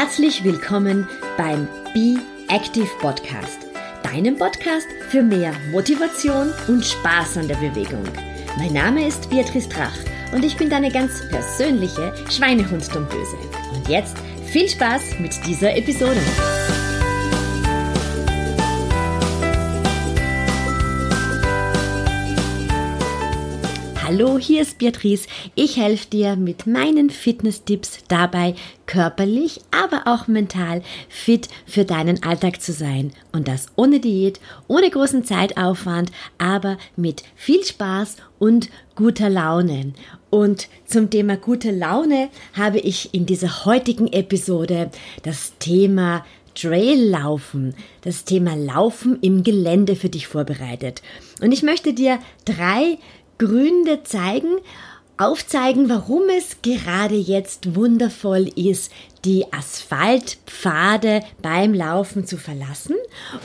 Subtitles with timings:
[0.00, 2.16] Herzlich willkommen beim Be
[2.48, 3.66] Active Podcast,
[4.02, 8.04] deinem Podcast für mehr Motivation und Spaß an der Bewegung.
[8.56, 9.98] Mein Name ist Beatrice Drach
[10.32, 13.36] und ich bin deine ganz persönliche Schweinehunddomböse.
[13.74, 14.16] Und jetzt
[14.46, 16.22] viel Spaß mit dieser Episode.
[24.12, 25.28] Hallo, hier ist Beatrice.
[25.54, 32.60] Ich helfe dir mit meinen Fitness-Tipps dabei, körperlich, aber auch mental fit für deinen Alltag
[32.60, 33.12] zu sein.
[33.30, 39.92] Und das ohne Diät, ohne großen Zeitaufwand, aber mit viel Spaß und guter Laune.
[40.28, 44.90] Und zum Thema gute Laune habe ich in dieser heutigen Episode
[45.22, 46.24] das Thema
[46.56, 51.00] Traillaufen, das Thema Laufen im Gelände für dich vorbereitet.
[51.40, 52.98] Und ich möchte dir drei
[53.40, 54.58] Gründe zeigen,
[55.16, 58.92] aufzeigen, warum es gerade jetzt wundervoll ist,
[59.24, 62.96] die Asphaltpfade beim Laufen zu verlassen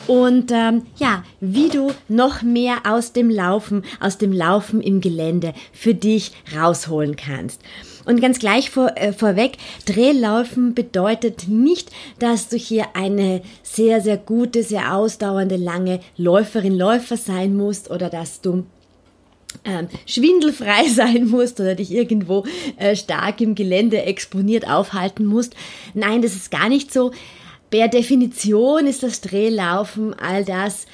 [0.06, 5.54] und ähm, ja, wie du noch mehr aus dem Laufen, aus dem Laufen im Gelände
[5.72, 7.62] für dich rausholen kannst.
[8.04, 14.18] Und ganz gleich vor, äh, vorweg, Drehlaufen bedeutet nicht, dass du hier eine sehr, sehr
[14.18, 18.66] gute, sehr ausdauernde, lange Läuferin, Läufer sein musst oder dass du
[19.66, 22.46] ähm, schwindelfrei sein musst oder dich irgendwo
[22.78, 25.56] äh, stark im Gelände exponiert aufhalten musst.
[25.94, 27.12] Nein, das ist gar nicht so.
[27.70, 30.86] Per Definition ist das Drehlaufen all das,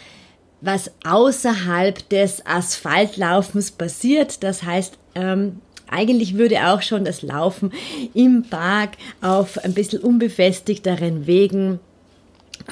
[0.62, 4.44] was außerhalb des Asphaltlaufens passiert.
[4.44, 7.74] Das heißt, ähm, eigentlich würde auch schon das Laufen
[8.14, 8.92] im Park
[9.22, 11.80] auf ein bisschen unbefestigteren Wegen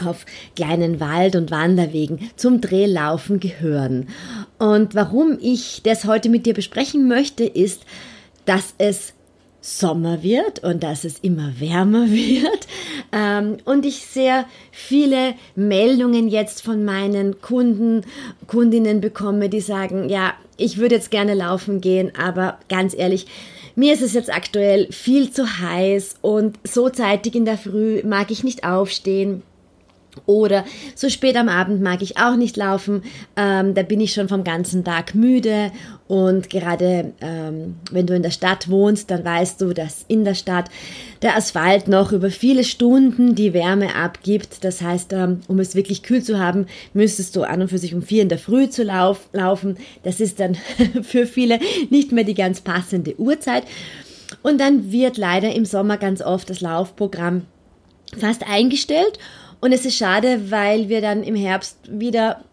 [0.05, 4.07] auf kleinen Wald- und Wanderwegen zum Drehlaufen gehören.
[4.57, 7.83] Und warum ich das heute mit dir besprechen möchte, ist,
[8.45, 9.13] dass es
[9.61, 12.67] Sommer wird und dass es immer wärmer wird
[13.11, 18.03] ähm, und ich sehr viele Meldungen jetzt von meinen Kunden,
[18.47, 23.27] Kundinnen bekomme, die sagen, ja, ich würde jetzt gerne laufen gehen, aber ganz ehrlich,
[23.75, 28.31] mir ist es jetzt aktuell viel zu heiß und so zeitig in der Früh mag
[28.31, 29.41] ich nicht aufstehen.
[30.25, 30.65] Oder
[30.95, 33.03] so spät am Abend mag ich auch nicht laufen.
[33.35, 35.71] Ähm, da bin ich schon vom ganzen Tag müde.
[36.07, 40.33] Und gerade ähm, wenn du in der Stadt wohnst, dann weißt du, dass in der
[40.33, 40.69] Stadt
[41.21, 44.63] der Asphalt noch über viele Stunden die Wärme abgibt.
[44.63, 47.93] Das heißt, ähm, um es wirklich kühl zu haben, müsstest du an und für sich
[47.93, 49.77] um vier in der Früh zu lauf laufen.
[50.03, 50.55] Das ist dann
[51.03, 51.59] für viele
[51.89, 53.63] nicht mehr die ganz passende Uhrzeit.
[54.41, 57.43] Und dann wird leider im Sommer ganz oft das Laufprogramm
[58.17, 59.19] fast eingestellt.
[59.61, 62.43] Und es ist schade, weil wir dann im Herbst wieder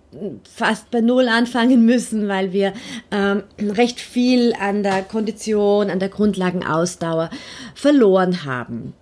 [0.44, 2.72] fast bei Null anfangen müssen, weil wir
[3.10, 7.30] ähm, recht viel an der Kondition, an der Grundlagenausdauer
[7.74, 8.94] verloren haben.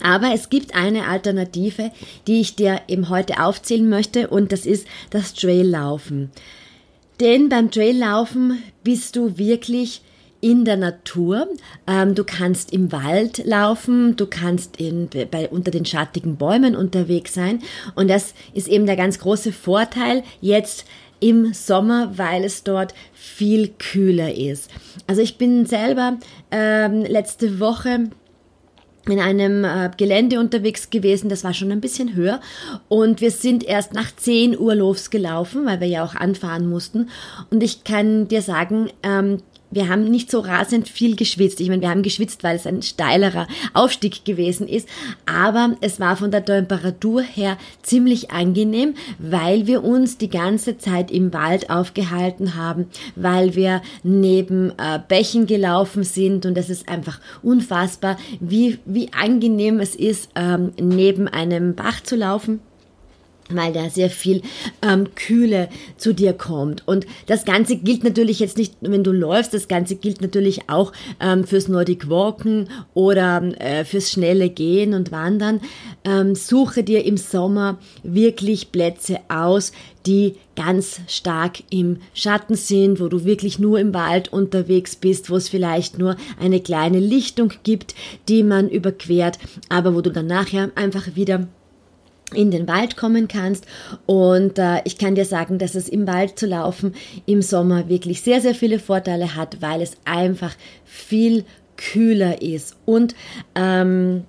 [0.00, 1.90] Aber es gibt eine Alternative,
[2.26, 6.30] die ich dir eben heute aufzählen möchte und das ist das Traillaufen.
[7.20, 10.02] Denn beim Traillaufen bist du wirklich
[10.42, 11.48] in der Natur.
[11.86, 17.32] Ähm, du kannst im Wald laufen, du kannst in, bei, unter den schattigen Bäumen unterwegs
[17.32, 17.60] sein.
[17.94, 20.84] Und das ist eben der ganz große Vorteil jetzt
[21.20, 24.68] im Sommer, weil es dort viel kühler ist.
[25.06, 26.18] Also ich bin selber
[26.50, 28.10] ähm, letzte Woche
[29.08, 32.40] in einem äh, Gelände unterwegs gewesen, das war schon ein bisschen höher
[32.88, 37.08] und wir sind erst nach 10 Uhr losgelaufen, weil wir ja auch anfahren mussten
[37.50, 39.38] und ich kann dir sagen, ähm,
[39.72, 41.60] wir haben nicht so rasend viel geschwitzt.
[41.60, 44.88] Ich meine, wir haben geschwitzt, weil es ein steilerer Aufstieg gewesen ist,
[45.26, 51.10] aber es war von der Temperatur her ziemlich angenehm, weil wir uns die ganze Zeit
[51.10, 56.46] im Wald aufgehalten haben, weil wir neben äh, Bächen gelaufen sind.
[56.46, 62.16] Und es ist einfach unfassbar, wie, wie angenehm es ist, ähm, neben einem Bach zu
[62.16, 62.60] laufen
[63.50, 64.42] weil da sehr viel
[64.82, 66.86] ähm, Kühle zu dir kommt.
[66.86, 70.92] Und das Ganze gilt natürlich jetzt nicht, wenn du läufst, das Ganze gilt natürlich auch
[71.20, 75.60] ähm, fürs Nordic Walken oder äh, fürs schnelle Gehen und Wandern.
[76.04, 79.72] Ähm, suche dir im Sommer wirklich Plätze aus,
[80.06, 85.36] die ganz stark im Schatten sind, wo du wirklich nur im Wald unterwegs bist, wo
[85.36, 87.94] es vielleicht nur eine kleine Lichtung gibt,
[88.28, 89.38] die man überquert,
[89.68, 91.46] aber wo du dann nachher einfach wieder
[92.34, 93.66] in den Wald kommen kannst.
[94.06, 96.94] Und äh, ich kann dir sagen, dass es im Wald zu laufen
[97.26, 101.44] im Sommer wirklich sehr, sehr viele Vorteile hat, weil es einfach viel
[101.76, 102.76] kühler ist.
[102.84, 103.14] Und
[103.54, 104.24] ähm,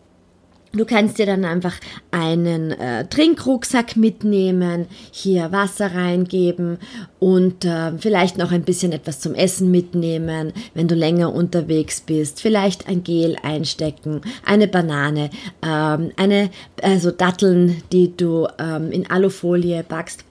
[0.76, 1.76] Du kannst dir dann einfach
[2.10, 6.80] einen äh, Trinkrucksack mitnehmen, hier Wasser reingeben
[7.20, 12.42] und äh, vielleicht noch ein bisschen etwas zum Essen mitnehmen, wenn du länger unterwegs bist.
[12.42, 15.30] Vielleicht ein Gel einstecken, eine Banane,
[15.62, 16.50] ähm, eine
[16.82, 20.26] also Datteln, die du ähm, in Alufolie backst.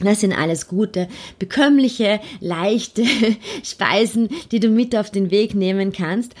[0.00, 1.08] Das sind alles gute,
[1.38, 3.04] bekömmliche, leichte
[3.64, 6.34] Speisen, die du mit auf den Weg nehmen kannst.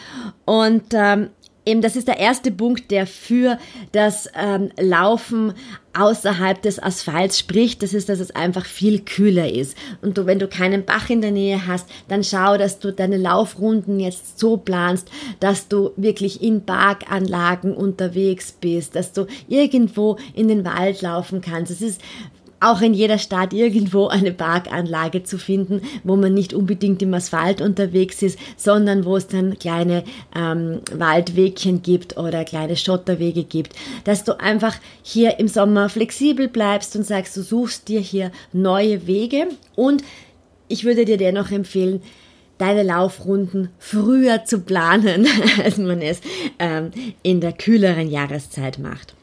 [0.44, 1.30] Und ähm,
[1.68, 3.58] eben das ist der erste Punkt, der für
[3.92, 5.52] das ähm, Laufen
[5.98, 9.76] außerhalb des Asphalts spricht, das ist, dass es einfach viel kühler ist.
[10.00, 13.16] Und du, wenn du keinen Bach in der Nähe hast, dann schau, dass du deine
[13.16, 15.10] Laufrunden jetzt so planst,
[15.40, 21.72] dass du wirklich in Parkanlagen unterwegs bist, dass du irgendwo in den Wald laufen kannst.
[21.72, 22.00] Es ist
[22.60, 27.60] auch in jeder Stadt irgendwo eine Parkanlage zu finden, wo man nicht unbedingt im Asphalt
[27.60, 33.74] unterwegs ist, sondern wo es dann kleine ähm, Waldwegchen gibt oder kleine Schotterwege gibt,
[34.04, 39.06] dass du einfach hier im Sommer flexibel bleibst und sagst, du suchst dir hier neue
[39.06, 40.02] Wege und
[40.68, 42.02] ich würde dir dennoch empfehlen,
[42.58, 45.26] deine Laufrunden früher zu planen,
[45.62, 46.20] als man es
[46.58, 46.90] ähm,
[47.22, 49.14] in der kühleren Jahreszeit macht.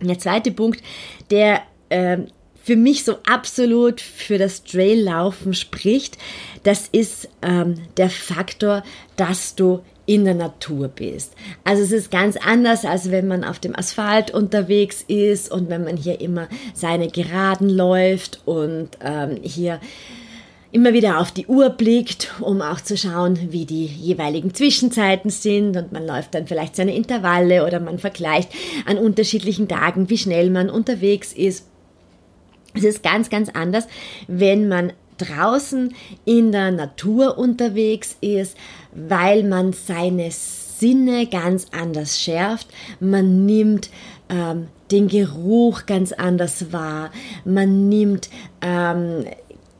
[0.00, 0.82] Der zweite Punkt,
[1.30, 2.26] der ähm,
[2.62, 6.18] für mich so absolut für das Traillaufen spricht,
[6.62, 8.82] das ist ähm, der Faktor,
[9.16, 11.34] dass du in der Natur bist.
[11.64, 15.84] Also es ist ganz anders, als wenn man auf dem Asphalt unterwegs ist und wenn
[15.84, 19.80] man hier immer seine Geraden läuft und ähm, hier
[20.72, 25.76] immer wieder auf die Uhr blickt, um auch zu schauen, wie die jeweiligen Zwischenzeiten sind
[25.76, 28.48] und man läuft dann vielleicht seine Intervalle oder man vergleicht
[28.86, 31.66] an unterschiedlichen Tagen, wie schnell man unterwegs ist.
[32.74, 33.86] Es ist ganz, ganz anders,
[34.28, 38.56] wenn man draußen in der Natur unterwegs ist,
[38.94, 42.68] weil man seine Sinne ganz anders schärft.
[42.98, 43.90] Man nimmt
[44.28, 47.10] ähm, den Geruch ganz anders wahr.
[47.44, 48.30] Man nimmt
[48.60, 49.24] ähm,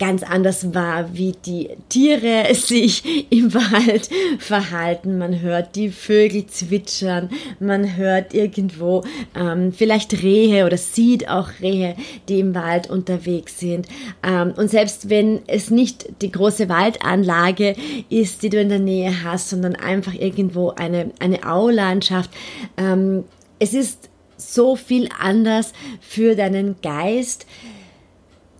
[0.02, 4.10] ganz anders war, wie die Tiere sich im Wald
[4.40, 5.16] verhalten.
[5.16, 9.04] Man hört die Vögel zwitschern, man hört irgendwo
[9.36, 11.94] ähm, vielleicht Rehe oder sieht auch Rehe,
[12.28, 13.86] die im Wald unterwegs sind.
[14.24, 17.76] Ähm, und selbst wenn es nicht die große Waldanlage
[18.10, 22.30] ist, die du in der Nähe hast, sondern einfach irgendwo eine, eine Aulandschaft,
[22.76, 23.22] ähm,
[23.60, 27.46] es ist so viel anders für deinen Geist,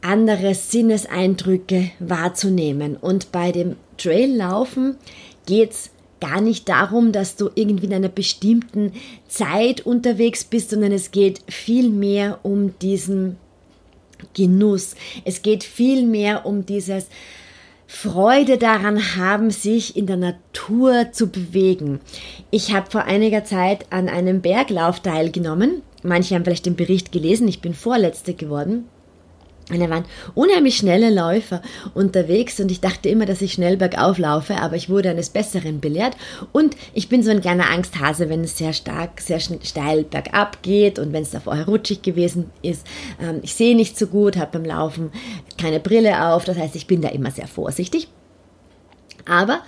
[0.02, 2.96] andere Sinneseindrücke wahrzunehmen.
[2.96, 4.96] Und bei dem Traillaufen
[5.46, 5.90] geht's
[6.20, 8.92] gar nicht darum, dass du irgendwie in einer bestimmten
[9.26, 13.36] Zeit unterwegs bist, sondern es geht viel mehr um diesen
[14.34, 14.94] Genuss.
[15.24, 17.06] Es geht viel mehr um dieses
[17.88, 22.00] Freude daran haben, sich in der Natur zu bewegen.
[22.50, 25.82] Ich habe vor einiger Zeit an einem Berglauf teilgenommen.
[26.02, 28.86] Manche haben vielleicht den Bericht gelesen, ich bin Vorletzte geworden.
[29.70, 30.04] Und da waren
[30.34, 31.62] unheimlich schnelle Läufer
[31.94, 35.80] unterwegs und ich dachte immer, dass ich schnell bergauf laufe, aber ich wurde eines Besseren
[35.80, 36.16] belehrt
[36.50, 40.98] und ich bin so ein kleiner Angsthase, wenn es sehr stark, sehr steil bergab geht
[40.98, 42.86] und wenn es da vorher rutschig gewesen ist.
[43.20, 45.12] Ähm, ich sehe nicht so gut, habe beim Laufen
[45.58, 48.08] keine Brille auf, das heißt, ich bin da immer sehr vorsichtig.
[49.24, 49.60] Aber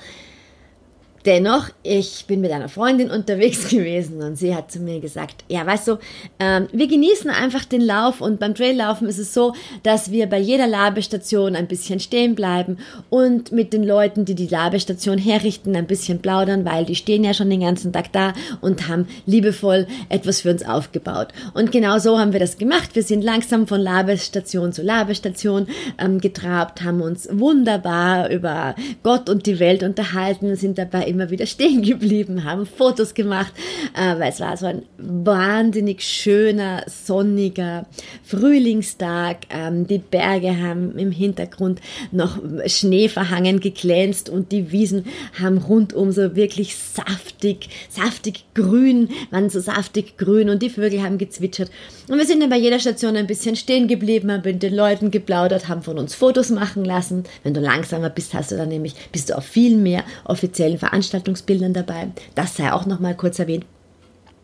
[1.26, 5.64] Dennoch, ich bin mit einer Freundin unterwegs gewesen und sie hat zu mir gesagt, ja,
[5.64, 5.98] weißt du,
[6.38, 10.38] ähm, wir genießen einfach den Lauf und beim Traillaufen ist es so, dass wir bei
[10.38, 12.76] jeder Labestation ein bisschen stehen bleiben
[13.08, 17.32] und mit den Leuten, die die Labestation herrichten, ein bisschen plaudern, weil die stehen ja
[17.32, 21.28] schon den ganzen Tag da und haben liebevoll etwas für uns aufgebaut.
[21.54, 22.90] Und genau so haben wir das gemacht.
[22.94, 29.46] Wir sind langsam von Labestation zu Labestation ähm, getrabt, haben uns wunderbar über Gott und
[29.46, 33.52] die Welt unterhalten, sind dabei immer wieder stehen geblieben, haben Fotos gemacht,
[33.94, 37.86] äh, weil es war so ein wahnsinnig schöner, sonniger
[38.24, 39.46] Frühlingstag.
[39.50, 41.80] Ähm, die Berge haben im Hintergrund
[42.12, 45.06] noch Schnee verhangen geglänzt und die Wiesen
[45.40, 51.18] haben rundum so wirklich saftig, saftig grün, waren so saftig grün und die Vögel haben
[51.18, 51.70] gezwitschert.
[52.08, 55.10] Und wir sind dann bei jeder Station ein bisschen stehen geblieben, haben mit den Leuten
[55.10, 57.24] geplaudert, haben von uns Fotos machen lassen.
[57.42, 61.72] Wenn du langsamer bist, hast du dann nämlich, bist du auf viel mehr offiziellen Veranstaltungsbildern
[61.72, 62.08] dabei.
[62.34, 63.64] Das sei auch nochmal kurz erwähnt.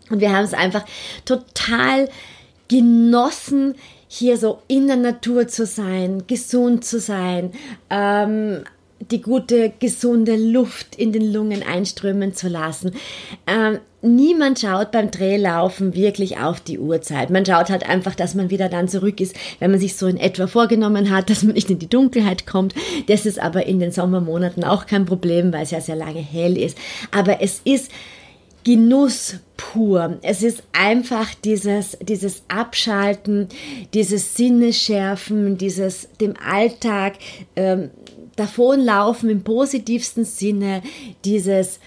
[0.08, 0.84] Und wir haben es einfach
[1.24, 2.08] total
[2.68, 3.74] genossen,
[4.08, 7.52] hier so in der Natur zu sein, gesund zu sein,
[7.90, 8.64] ähm,
[9.00, 12.92] die gute, gesunde Luft in den Lungen einströmen zu lassen.
[13.46, 17.30] Ähm, niemand schaut beim Drehlaufen wirklich auf die Uhrzeit.
[17.30, 20.18] Man schaut halt einfach, dass man wieder dann zurück ist, wenn man sich so in
[20.18, 22.74] etwa vorgenommen hat, dass man nicht in die Dunkelheit kommt.
[23.06, 26.58] Das ist aber in den Sommermonaten auch kein Problem, weil es ja sehr lange hell
[26.58, 26.76] ist.
[27.10, 27.90] Aber es ist
[28.62, 30.18] Genuss pur.
[30.20, 33.48] Es ist einfach dieses, dieses Abschalten,
[33.94, 37.14] dieses Sinneschärfen, dieses dem Alltag
[37.56, 37.90] ähm,
[38.40, 40.82] davonlaufen im positivsten Sinne,
[41.24, 41.78] dieses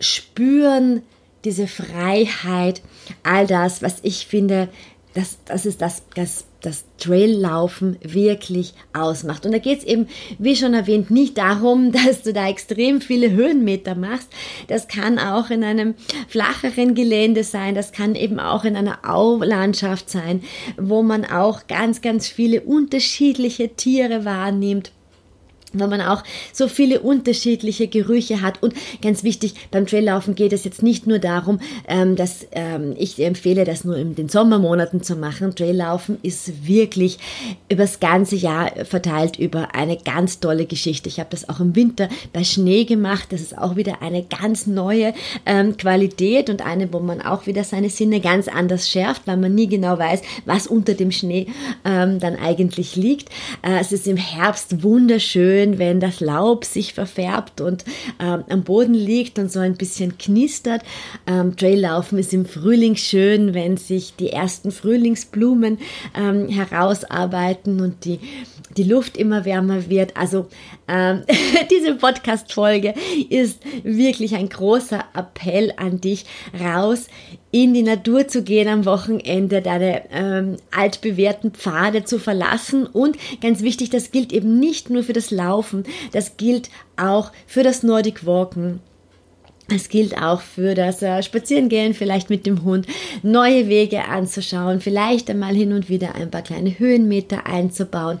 [0.00, 1.02] Spüren,
[1.44, 2.82] diese Freiheit,
[3.22, 4.68] all das, was ich finde,
[5.14, 9.44] das, das ist das, das das Traillaufen wirklich ausmacht.
[9.44, 10.08] Und da geht es eben,
[10.38, 14.28] wie schon erwähnt, nicht darum, dass du da extrem viele Höhenmeter machst.
[14.68, 15.94] Das kann auch in einem
[16.28, 20.42] flacheren Gelände sein, das kann eben auch in einer Aulandschaft sein,
[20.78, 24.92] wo man auch ganz, ganz viele unterschiedliche Tiere wahrnimmt
[25.80, 28.62] weil man auch so viele unterschiedliche Gerüche hat.
[28.62, 33.20] Und ganz wichtig, beim Traillaufen geht es jetzt nicht nur darum, ähm, dass ähm, ich
[33.20, 35.54] empfehle, das nur in den Sommermonaten zu machen.
[35.54, 37.18] Traillaufen ist wirklich
[37.68, 41.08] übers ganze Jahr verteilt über eine ganz tolle Geschichte.
[41.08, 43.28] Ich habe das auch im Winter bei Schnee gemacht.
[43.30, 45.14] Das ist auch wieder eine ganz neue
[45.46, 49.54] ähm, Qualität und eine, wo man auch wieder seine Sinne ganz anders schärft, weil man
[49.54, 51.46] nie genau weiß, was unter dem Schnee
[51.84, 53.28] ähm, dann eigentlich liegt.
[53.62, 57.84] Äh, es ist im Herbst wunderschön schön, wenn das Laub sich verfärbt und
[58.20, 60.82] ähm, am Boden liegt und so ein bisschen knistert.
[61.26, 65.78] Ähm, Traillaufen ist im Frühling schön, wenn sich die ersten Frühlingsblumen
[66.16, 68.20] ähm, herausarbeiten und die
[68.76, 70.16] die Luft immer wärmer wird.
[70.16, 70.46] Also
[70.88, 71.22] ähm,
[71.70, 72.94] diese Podcast-Folge
[73.30, 76.24] ist wirklich ein großer Appell an dich,
[76.60, 77.06] raus
[77.54, 82.84] in die Natur zu gehen am Wochenende, deine ähm, altbewährten Pfade zu verlassen.
[82.84, 87.62] Und ganz wichtig, das gilt eben nicht nur für das Laufen, das gilt auch für
[87.62, 88.80] das Nordic Walken.
[89.72, 92.88] Es gilt auch für das äh, Spazierengehen, vielleicht mit dem Hund,
[93.22, 98.18] neue Wege anzuschauen, vielleicht einmal hin und wieder ein paar kleine Höhenmeter einzubauen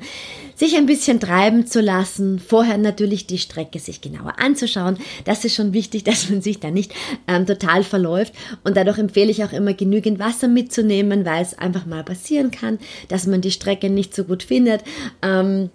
[0.54, 4.98] sich ein bisschen treiben zu lassen, vorher natürlich die Strecke sich genauer anzuschauen.
[5.24, 6.92] Das ist schon wichtig, dass man sich da nicht
[7.28, 8.34] ähm, total verläuft.
[8.62, 12.78] Und dadurch empfehle ich auch immer genügend Wasser mitzunehmen, weil es einfach mal passieren kann,
[13.08, 14.82] dass man die Strecke nicht so gut findet.
[15.22, 15.70] Ähm,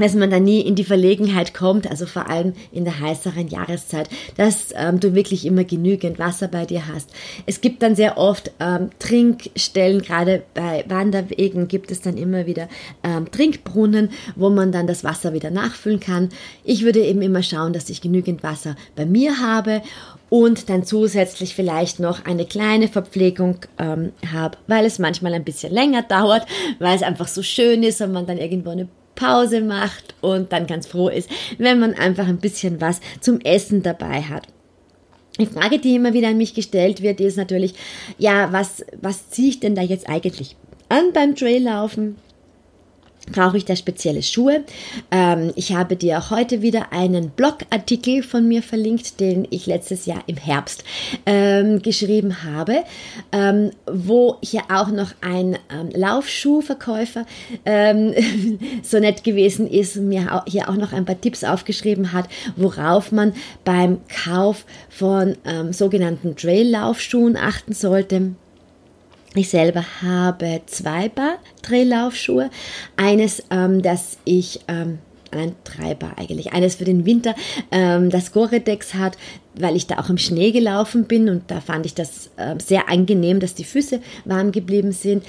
[0.00, 4.08] dass man da nie in die Verlegenheit kommt, also vor allem in der heißeren Jahreszeit,
[4.36, 7.10] dass ähm, du wirklich immer genügend Wasser bei dir hast.
[7.46, 12.68] Es gibt dann sehr oft ähm, Trinkstellen, gerade bei Wanderwegen gibt es dann immer wieder
[13.02, 16.30] ähm, Trinkbrunnen, wo man dann das Wasser wieder nachfüllen kann.
[16.64, 19.82] Ich würde eben immer schauen, dass ich genügend Wasser bei mir habe
[20.30, 25.72] und dann zusätzlich vielleicht noch eine kleine Verpflegung ähm, habe, weil es manchmal ein bisschen
[25.72, 26.46] länger dauert,
[26.78, 30.66] weil es einfach so schön ist und man dann irgendwo eine Pause macht und dann
[30.66, 34.46] ganz froh ist, wenn man einfach ein bisschen was zum Essen dabei hat.
[35.38, 37.74] Die Frage, die immer wieder an mich gestellt wird, ist natürlich,
[38.18, 40.56] ja, was, was ziehe ich denn da jetzt eigentlich
[40.88, 42.16] an beim Traillaufen?
[43.32, 44.64] Brauche ich da spezielle Schuhe.
[45.10, 50.22] Ähm, ich habe dir heute wieder einen Blogartikel von mir verlinkt, den ich letztes Jahr
[50.26, 50.84] im Herbst
[51.26, 52.84] ähm, geschrieben habe,
[53.32, 57.26] ähm, wo hier auch noch ein ähm, Laufschuhverkäufer
[57.64, 58.14] ähm,
[58.82, 63.12] so nett gewesen ist und mir hier auch noch ein paar Tipps aufgeschrieben hat, worauf
[63.12, 63.32] man
[63.64, 68.34] beim Kauf von ähm, sogenannten Trail-Laufschuhen achten sollte.
[69.34, 72.50] Ich selber habe zwei Paar Drehlaufschuhe.
[72.96, 74.98] Eines, ähm, das ich, ähm,
[75.30, 77.36] ein Treiber eigentlich, eines für den Winter,
[77.70, 79.16] ähm, das Gore-Tex hat,
[79.54, 82.88] weil ich da auch im Schnee gelaufen bin und da fand ich das äh, sehr
[82.88, 85.24] angenehm, dass die Füße warm geblieben sind.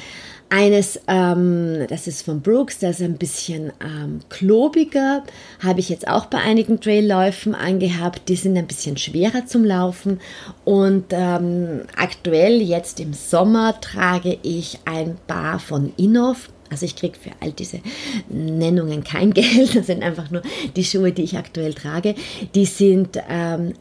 [0.54, 5.24] Eines, ähm, das ist von Brooks, das ist ein bisschen ähm, klobiger,
[5.64, 8.28] habe ich jetzt auch bei einigen Trailläufen angehabt.
[8.28, 10.20] Die sind ein bisschen schwerer zum Laufen.
[10.66, 16.50] Und ähm, aktuell, jetzt im Sommer, trage ich ein paar von Inov.
[16.70, 17.80] Also ich kriege für all diese
[18.28, 20.42] Nennungen kein Geld, das sind einfach nur
[20.76, 22.14] die Schuhe, die ich aktuell trage.
[22.56, 23.72] Die sind ähm,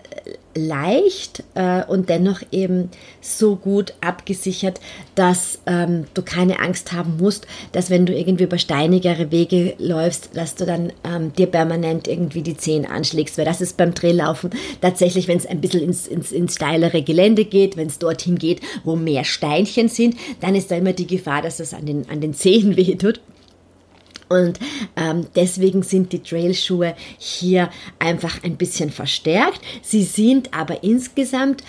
[0.54, 2.90] leicht äh, und dennoch eben
[3.20, 4.80] so gut abgesichert,
[5.14, 10.30] dass ähm, du keine Angst haben musst, dass wenn du irgendwie über steinigere Wege läufst,
[10.34, 14.50] dass du dann ähm, dir permanent irgendwie die Zehen anschlägst, weil das ist beim Drehlaufen
[14.80, 18.60] tatsächlich, wenn es ein bisschen ins, ins, ins steilere Gelände geht, wenn es dorthin geht,
[18.84, 22.20] wo mehr Steinchen sind, dann ist da immer die Gefahr, dass es an den, an
[22.20, 23.20] den Zehen wehtut.
[24.30, 24.60] Und
[24.96, 27.68] ähm, deswegen sind die Trailschuhe hier
[27.98, 29.60] einfach ein bisschen verstärkt.
[29.82, 31.64] Sie sind aber insgesamt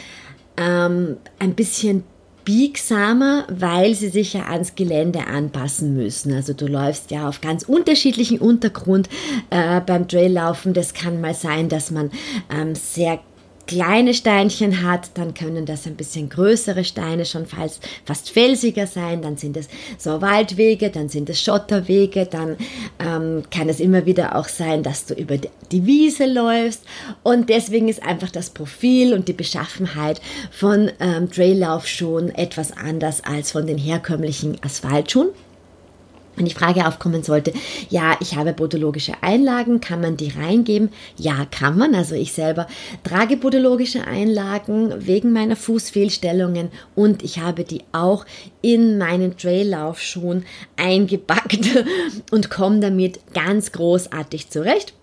[0.58, 2.04] ähm, ein bisschen
[2.46, 6.34] biegsamer, weil sie sich ja ans Gelände anpassen müssen.
[6.34, 9.10] Also du läufst ja auf ganz unterschiedlichen Untergrund
[9.50, 10.74] äh, beim Traillaufen.
[10.74, 12.12] Das kann mal sein, dass man
[12.52, 13.20] ähm, sehr
[13.72, 19.22] kleine Steinchen hat, dann können das ein bisschen größere Steine schon fast, fast felsiger sein,
[19.22, 22.58] dann sind es so Waldwege, dann sind es Schotterwege, dann
[23.00, 26.84] ähm, kann es immer wieder auch sein, dass du über die Wiese läufst
[27.24, 30.20] und deswegen ist einfach das Profil und die Beschaffenheit
[30.52, 35.30] von ähm, Traillaufschuhen etwas anders als von den herkömmlichen Asphaltschuhen.
[36.36, 37.54] Wenn die Frage aufkommen sollte,
[37.90, 40.90] ja, ich habe podologische Einlagen, kann man die reingeben?
[41.18, 41.94] Ja, kann man.
[41.94, 42.68] Also ich selber
[43.04, 48.26] trage podologische Einlagen wegen meiner Fußfehlstellungen und ich habe die auch
[48.62, 50.46] in meinen Traillaufschuhen
[50.78, 51.68] eingepackt
[52.32, 54.94] und komme damit ganz großartig zurecht.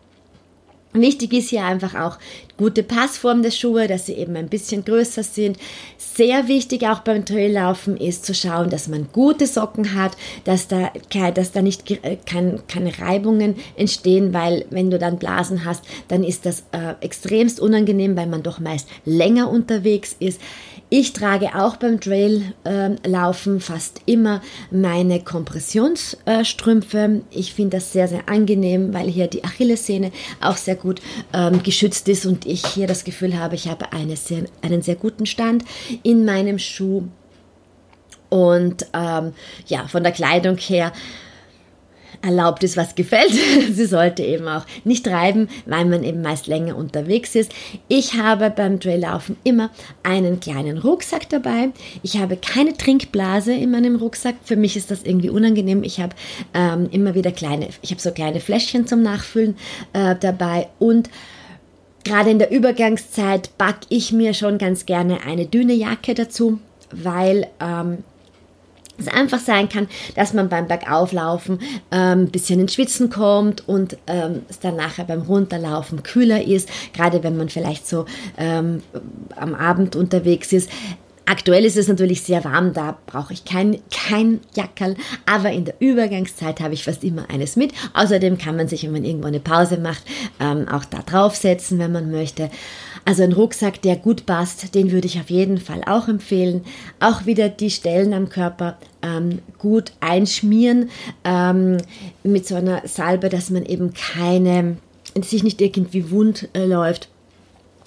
[0.94, 2.18] Wichtig ist hier einfach auch
[2.56, 5.58] gute Passform der Schuhe, dass sie eben ein bisschen größer sind.
[5.98, 10.90] Sehr wichtig auch beim Traillaufen ist zu schauen, dass man gute Socken hat, dass da,
[11.34, 16.24] dass da nicht äh, kein, keine Reibungen entstehen, weil wenn du dann Blasen hast, dann
[16.24, 20.40] ist das äh, extremst unangenehm, weil man doch meist länger unterwegs ist.
[20.90, 24.40] Ich trage auch beim Traillaufen äh, fast immer
[24.70, 27.20] meine Kompressionsstrümpfe.
[27.30, 31.02] ich finde das sehr, sehr angenehm, weil hier die Achillessehne auch sehr gut
[31.34, 34.96] ähm, geschützt ist und ich hier das Gefühl habe, ich habe eine sehr, einen sehr
[34.96, 35.62] guten Stand
[36.02, 37.04] in meinem Schuh.
[38.30, 39.34] Und ähm,
[39.66, 40.92] ja, von der Kleidung her
[42.22, 43.32] erlaubt ist, was gefällt.
[43.72, 47.52] Sie sollte eben auch nicht treiben, weil man eben meist länger unterwegs ist.
[47.88, 49.70] Ich habe beim Traillaufen immer
[50.02, 51.70] einen kleinen Rucksack dabei.
[52.02, 54.36] Ich habe keine Trinkblase in meinem Rucksack.
[54.44, 55.82] Für mich ist das irgendwie unangenehm.
[55.82, 56.14] Ich habe
[56.54, 59.56] ähm, immer wieder kleine, ich habe so kleine Fläschchen zum Nachfüllen
[59.92, 61.10] äh, dabei und
[62.04, 66.58] Gerade in der Übergangszeit backe ich mir schon ganz gerne eine dünne Jacke dazu,
[66.90, 67.98] weil ähm,
[68.98, 73.96] es einfach sein kann, dass man beim Bergauflaufen ähm, ein bisschen ins Schwitzen kommt und
[74.06, 78.04] ähm, es dann nachher beim Runterlaufen kühler ist, gerade wenn man vielleicht so
[78.36, 78.82] ähm,
[79.36, 80.70] am Abend unterwegs ist.
[81.30, 85.74] Aktuell ist es natürlich sehr warm, da brauche ich kein, kein Jackerl, aber in der
[85.78, 87.74] Übergangszeit habe ich fast immer eines mit.
[87.92, 90.02] Außerdem kann man sich, wenn man irgendwo eine Pause macht,
[90.40, 92.48] ähm, auch da draufsetzen, wenn man möchte.
[93.08, 96.62] Also ein Rucksack, der gut passt, den würde ich auf jeden Fall auch empfehlen.
[97.00, 100.90] Auch wieder die Stellen am Körper ähm, gut einschmieren
[101.24, 101.78] ähm,
[102.22, 104.76] mit so einer Salbe, dass man eben keine,
[105.22, 107.08] sich nicht irgendwie wund äh, läuft.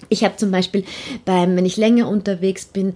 [0.09, 0.85] Ich habe zum Beispiel
[1.23, 2.95] beim, wenn ich länger unterwegs bin,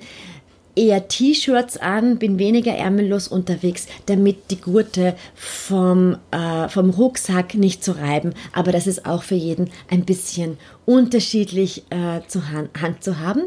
[0.75, 7.83] eher T-Shirts an, bin weniger ärmellos unterwegs, damit die Gurte vom, äh, vom Rucksack nicht
[7.83, 8.33] zu reiben.
[8.53, 13.43] Aber das ist auch für jeden ein bisschen unterschiedlich äh, zur Hand, Hand zu haben.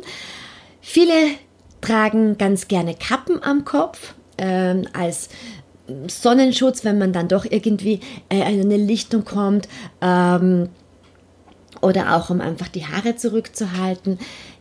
[0.81, 1.13] Viele
[1.81, 5.29] tragen ganz gerne Kappen am Kopf äh, als
[6.07, 9.69] Sonnenschutz, wenn man dann doch irgendwie äh, in eine Lichtung kommt.
[10.01, 10.69] Ähm,
[11.81, 14.19] oder auch um einfach die Haare zurückzuhalten.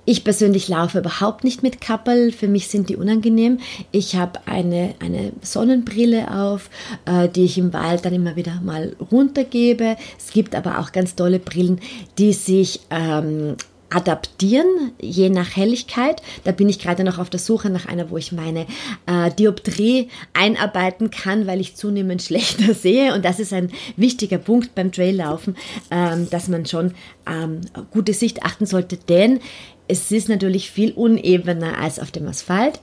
[0.10, 2.32] Ich persönlich laufe überhaupt nicht mit Kappel.
[2.32, 3.60] Für mich sind die unangenehm.
[3.92, 6.70] Ich habe eine, eine Sonnenbrille auf,
[7.04, 9.98] äh, die ich im Wald dann immer wieder mal runtergebe.
[10.18, 11.82] Es gibt aber auch ganz tolle Brillen,
[12.18, 13.58] die sich ähm,
[13.90, 16.22] adaptieren, je nach Helligkeit.
[16.46, 18.66] Da bin ich gerade noch auf der Suche nach einer, wo ich meine
[19.08, 23.14] äh, Dioptrie einarbeiten kann, weil ich zunehmend schlechter sehe.
[23.14, 25.58] Und das ist ein wichtiger Punkt beim Traillaufen,
[25.92, 26.94] ähm, dass man schon
[27.30, 27.60] ähm,
[27.92, 29.42] gute Sicht achten sollte, denn
[29.88, 32.80] es ist natürlich viel unebener als auf dem Asphalt.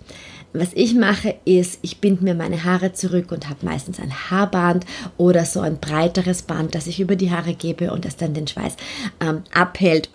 [0.53, 4.87] Was ich mache, ist, ich binde mir meine Haare zurück und habe meistens ein Haarband
[5.17, 8.47] oder so ein breiteres Band, das ich über die Haare gebe und das dann den
[8.47, 8.77] Schweiß
[9.21, 10.11] ähm, abhält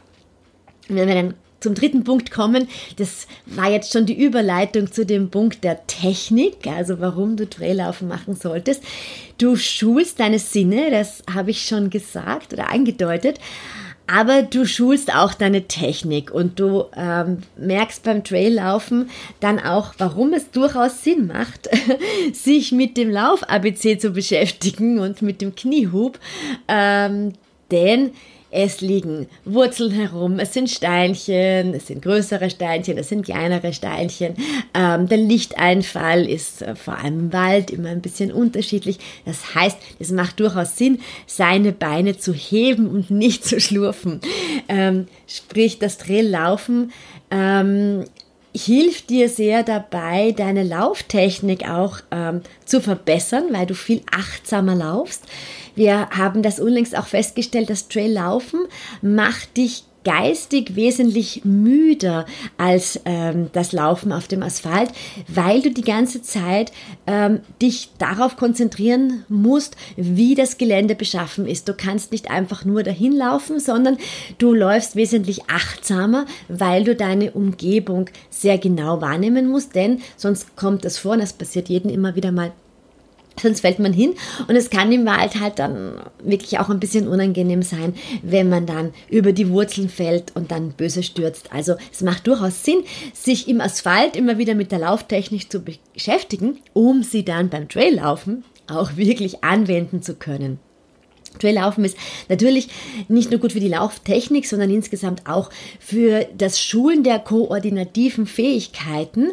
[0.89, 5.30] wenn wir dann zum dritten Punkt kommen, das war jetzt schon die Überleitung zu dem
[5.30, 8.82] Punkt der Technik, also warum du Traillaufen machen solltest.
[9.38, 13.39] Du schulst deine Sinne, das habe ich schon gesagt oder angedeutet,
[14.12, 20.34] aber du schulst auch deine Technik und du ähm, merkst beim Traillaufen dann auch, warum
[20.34, 21.69] es durchaus Sinn macht,
[22.34, 26.19] sich mit dem Lauf-ABC zu beschäftigen und mit dem Kniehub,
[26.67, 27.34] ähm,
[27.72, 28.12] denn
[28.51, 34.35] es liegen Wurzeln herum, es sind Steinchen, es sind größere Steinchen, es sind kleinere Steinchen.
[34.73, 38.97] Ähm, der Lichteinfall ist äh, vor allem im Wald immer ein bisschen unterschiedlich.
[39.25, 44.19] Das heißt, es macht durchaus Sinn, seine Beine zu heben und nicht zu schlurfen.
[44.67, 46.91] Ähm, sprich, das Drehlaufen
[47.31, 48.05] ähm,
[48.55, 55.23] hilft dir sehr dabei, deine Lauftechnik auch ähm, zu verbessern, weil du viel achtsamer laufst.
[55.75, 58.62] Wir haben das unlängst auch festgestellt, das Traillaufen
[59.01, 62.26] macht dich geistig wesentlich müder
[62.58, 64.89] als ähm, das Laufen auf dem Asphalt,
[65.28, 66.72] weil du die ganze Zeit
[67.06, 71.69] ähm, dich darauf konzentrieren musst, wie das Gelände beschaffen ist.
[71.69, 74.00] Du kannst nicht einfach nur dahin laufen, sondern
[74.39, 80.86] du läufst wesentlich achtsamer, weil du deine Umgebung sehr genau wahrnehmen musst, denn sonst kommt
[80.86, 82.52] es vor, und das passiert jedem immer wieder mal,
[83.41, 84.13] Sonst fällt man hin
[84.47, 88.65] und es kann im Wald halt dann wirklich auch ein bisschen unangenehm sein, wenn man
[88.65, 91.52] dann über die Wurzeln fällt und dann böse stürzt.
[91.52, 96.60] Also es macht durchaus Sinn, sich im Asphalt immer wieder mit der Lauftechnik zu beschäftigen,
[96.73, 100.60] um sie dann beim Traillaufen auch wirklich anwenden zu können.
[101.38, 102.70] Traillaufen ist natürlich
[103.08, 109.30] nicht nur gut für die Lauftechnik, sondern insgesamt auch für das Schulen der koordinativen Fähigkeiten,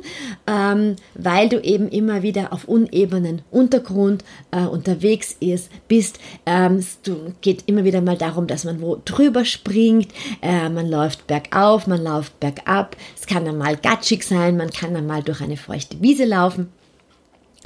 [0.47, 6.19] ähm, weil du eben immer wieder auf unebenen Untergrund äh, unterwegs ist, bist.
[6.45, 6.99] Ähm, es
[7.41, 10.09] geht immer wieder mal darum, dass man wo drüber springt,
[10.43, 12.97] äh, man läuft bergauf, man läuft bergab.
[13.19, 16.69] Es kann dann mal gatschig sein, man kann dann mal durch eine feuchte Wiese laufen.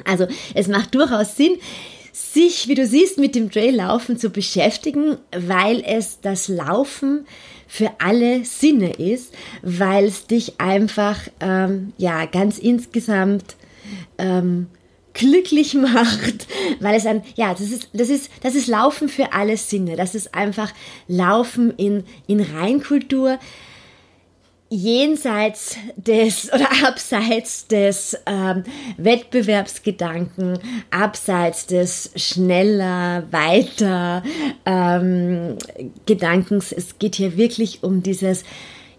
[0.04, 1.56] Also es macht durchaus Sinn,
[2.12, 7.26] sich, wie du siehst, mit dem Traillaufen zu beschäftigen, weil es das Laufen
[7.66, 13.56] für alle Sinne ist, weil es dich einfach ähm, ja ganz insgesamt
[14.18, 14.66] ähm,
[15.14, 16.46] glücklich macht,
[16.80, 19.96] weil es ein, ja, das ist, das ist, das ist Laufen für alle Sinne.
[19.96, 20.72] Das ist einfach
[21.08, 23.38] Laufen in, in Reinkultur
[24.70, 28.62] jenseits des oder abseits des ähm,
[28.96, 30.58] Wettbewerbsgedanken,
[30.90, 34.22] abseits des schneller, weiter
[34.64, 35.58] ähm,
[36.06, 36.72] Gedankens.
[36.72, 38.44] Es geht hier wirklich um dieses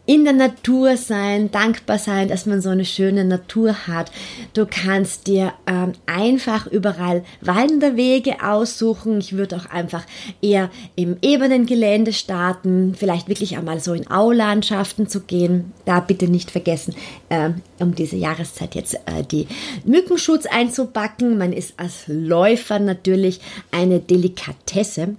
[0.05, 4.11] in der Natur sein, dankbar sein, dass man so eine schöne Natur hat.
[4.53, 9.19] Du kannst dir ähm, einfach überall Wanderwege aussuchen.
[9.19, 10.03] Ich würde auch einfach
[10.41, 15.71] eher im ebenen Gelände starten, vielleicht wirklich einmal so in Aulandschaften zu gehen.
[15.85, 16.95] Da bitte nicht vergessen,
[17.29, 19.47] ähm, um diese Jahreszeit jetzt äh, die
[19.85, 21.37] Mückenschutz einzupacken.
[21.37, 23.39] Man ist als Läufer natürlich
[23.71, 25.15] eine Delikatesse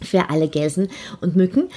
[0.00, 0.88] für alle Gelsen
[1.20, 1.68] und Mücken.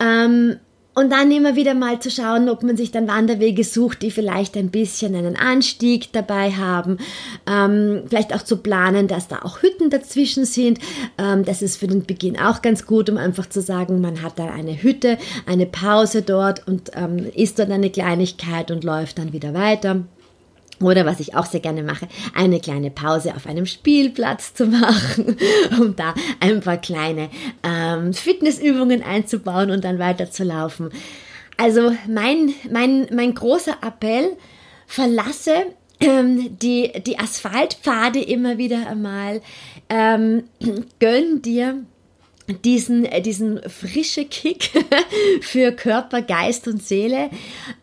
[0.00, 0.56] Ähm,
[0.98, 4.56] und dann immer wieder mal zu schauen, ob man sich dann Wanderwege sucht, die vielleicht
[4.56, 6.98] ein bisschen einen Anstieg dabei haben.
[7.46, 10.80] Ähm, vielleicht auch zu planen, dass da auch Hütten dazwischen sind.
[11.16, 14.40] Ähm, das ist für den Beginn auch ganz gut, um einfach zu sagen, man hat
[14.40, 19.32] da eine Hütte, eine Pause dort und ähm, isst dort eine Kleinigkeit und läuft dann
[19.32, 20.04] wieder weiter.
[20.80, 25.36] Oder was ich auch sehr gerne mache, eine kleine Pause auf einem Spielplatz zu machen,
[25.78, 27.30] um da ein paar kleine
[27.64, 30.90] ähm, Fitnessübungen einzubauen und dann weiter zu laufen.
[31.56, 34.36] Also mein, mein, mein großer Appell,
[34.86, 35.66] verlasse
[36.00, 39.42] ähm, die, die Asphaltpfade immer wieder einmal,
[39.88, 40.44] ähm,
[41.00, 41.84] gönn dir
[42.64, 44.70] diesen, äh, diesen frische Kick
[45.40, 47.30] für Körper, Geist und Seele.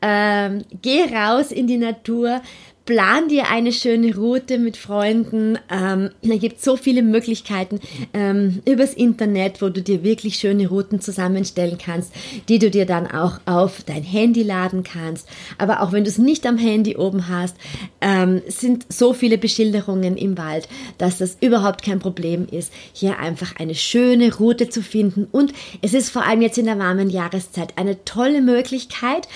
[0.01, 2.41] Ähm, geh raus in die Natur,
[2.85, 5.57] plan dir eine schöne Route mit Freunden.
[5.71, 7.79] Ähm, da gibt so viele Möglichkeiten
[8.13, 12.13] ähm, übers Internet, wo du dir wirklich schöne Routen zusammenstellen kannst,
[12.47, 15.27] die du dir dann auch auf dein Handy laden kannst.
[15.57, 17.55] Aber auch wenn du es nicht am Handy oben hast,
[18.01, 20.69] ähm, sind so viele Beschilderungen im Wald,
[20.99, 25.27] dass das überhaupt kein Problem ist, hier einfach eine schöne Route zu finden.
[25.31, 29.27] Und es ist vor allem jetzt in der warmen Jahreszeit eine tolle Möglichkeit,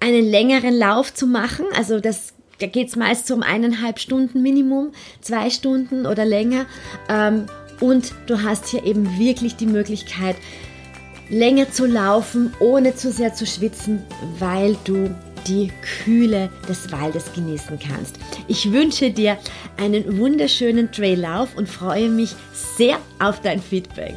[0.00, 1.66] einen längeren Lauf zu machen.
[1.76, 6.66] Also das da geht es meist so um eineinhalb Stunden Minimum, zwei Stunden oder länger.
[7.08, 7.46] Ähm,
[7.80, 10.36] und du hast hier eben wirklich die Möglichkeit,
[11.28, 14.02] länger zu laufen, ohne zu sehr zu schwitzen,
[14.38, 15.14] weil du
[15.46, 15.70] die
[16.04, 18.18] Kühle des Waldes genießen kannst.
[18.48, 19.38] Ich wünsche dir
[19.76, 24.14] einen wunderschönen Traillauf und freue mich sehr auf dein Feedback.